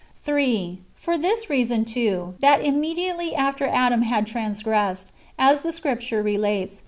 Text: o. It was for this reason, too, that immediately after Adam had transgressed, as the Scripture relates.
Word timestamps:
o. 0.27 0.33
It 0.35 0.65
was 0.67 0.79
for 0.95 1.15
this 1.15 1.47
reason, 1.47 1.85
too, 1.85 2.33
that 2.39 2.63
immediately 2.63 3.35
after 3.35 3.67
Adam 3.67 4.01
had 4.01 4.25
transgressed, 4.25 5.11
as 5.37 5.61
the 5.61 5.71
Scripture 5.71 6.23
relates. 6.23 6.79